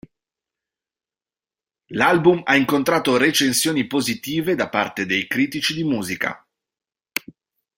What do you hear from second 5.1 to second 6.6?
critici di musica.